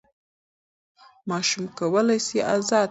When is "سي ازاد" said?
2.27-2.67